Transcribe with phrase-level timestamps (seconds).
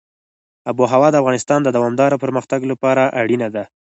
[0.69, 3.63] آب وهوا د افغانستان د دوامداره پرمختګ لپاره اړینه ده.